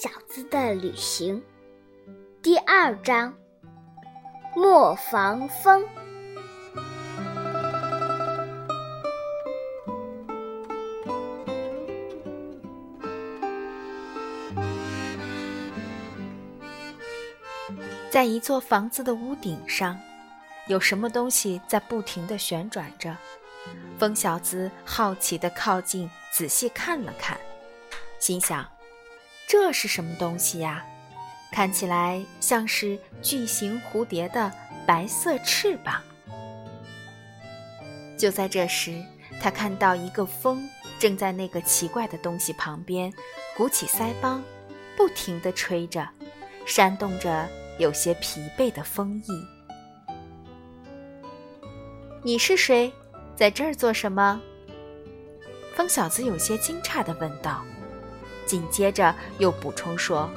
[0.00, 1.42] 小子的旅行
[2.40, 3.34] 第二章：
[4.54, 5.84] 磨坊风。
[18.08, 19.98] 在一座房子的屋顶上，
[20.68, 23.16] 有什么东西在不停地旋转着。
[23.98, 27.36] 疯小子好奇地靠近，仔细看了看，
[28.20, 28.64] 心想
[29.48, 30.84] ：“这是什么东西呀？
[31.50, 34.52] 看起来像是巨型蝴蝶的
[34.86, 36.02] 白色翅膀。”
[38.18, 39.02] 就在这时，
[39.40, 43.10] 他看到一个风正在那个奇怪的东西旁边
[43.56, 44.44] 鼓起腮帮，
[44.96, 46.06] 不停地吹着，
[46.66, 50.12] 扇动着有些疲惫的风翼。
[52.22, 52.92] 你是谁？
[53.34, 54.42] 在这儿做什么？
[55.74, 57.64] 疯小子有些惊诧地问道，
[58.48, 60.28] 紧接着又补充说：“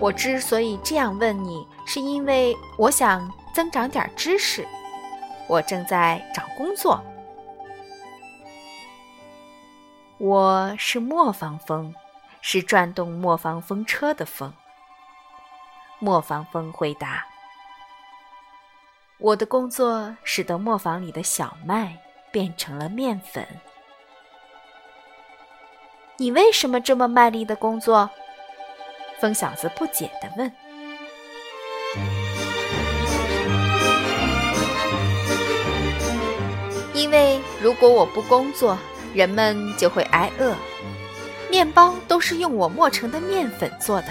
[0.00, 4.66] 我之所以这样问你，是因为我想增长点知识。
[5.46, 7.04] 我正在找工作。
[10.16, 11.94] 我是磨坊风，
[12.40, 14.50] 是转动磨坊风车的风。”
[16.00, 17.26] 磨坊风回答。
[19.18, 21.96] 我的工作使得磨坊里的小麦
[22.32, 23.46] 变成了面粉。
[26.16, 28.08] 你为什么这么卖力的工作？
[29.18, 30.52] 疯小子不解地问。
[36.92, 38.78] 因为如果我不工作，
[39.12, 40.54] 人们就会挨饿。
[41.50, 44.08] 面包都是用我磨成的面粉做的。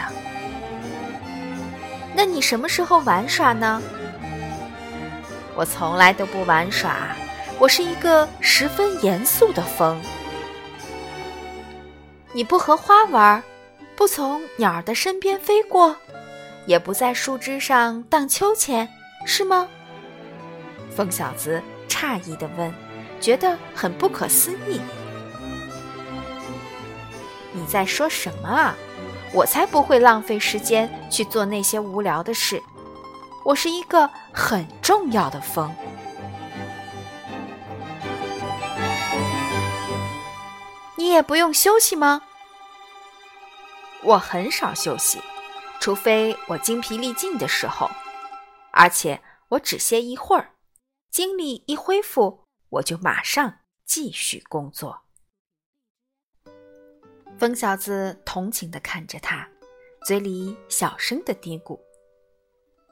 [2.14, 3.82] 那你什么时候玩耍呢？
[5.56, 7.16] 我从来都不玩耍，
[7.60, 10.02] 我是一个十分严肃的风。
[12.36, 13.44] 你不和花玩，
[13.96, 15.96] 不从鸟儿的身边飞过，
[16.66, 18.90] 也不在树枝上荡秋千，
[19.26, 19.68] 是吗？
[20.96, 22.74] 疯小子诧异地问，
[23.22, 24.82] 觉得很不可思议。
[27.52, 28.76] 你在说什么啊？
[29.32, 32.62] 我才不会浪费时间去做那些无聊的事。
[33.46, 35.72] 我是一个很重要的风，
[41.14, 42.24] 也不用休息吗？
[44.04, 45.22] 我很少休息，
[45.80, 47.90] 除非我精疲力尽的时候，
[48.72, 50.56] 而且我只歇一会儿，
[51.10, 55.04] 精力一恢复，我就马上继续工作。
[57.40, 59.48] 疯小子同情的看着他，
[60.06, 61.80] 嘴里小声的嘀咕。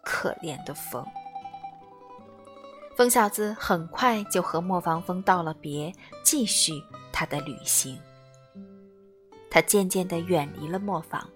[0.04, 1.06] 可怜的风，
[2.98, 5.94] 疯小子很快就和磨坊风道了别，
[6.24, 6.74] 继续
[7.14, 8.02] 他的旅行。
[9.52, 11.30] 他渐渐的远离了磨坊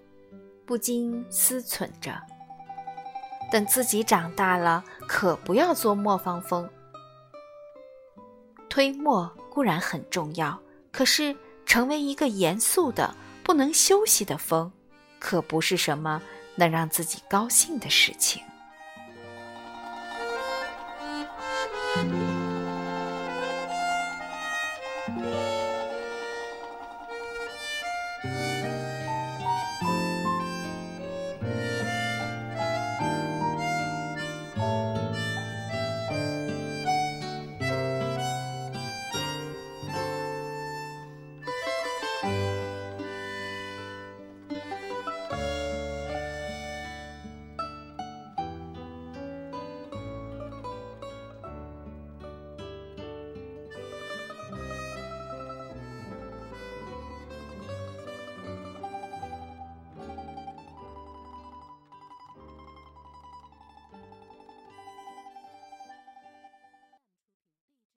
[0.64, 2.20] 不禁思忖着
[3.52, 6.68] 等自己长大了可不要做磨坊风。
[8.68, 10.58] 推磨固然很重要
[10.90, 14.72] 可是成为一个严肃的不能休息的风
[15.20, 16.20] 可不是什么
[16.56, 18.42] 能让自己高兴的事情。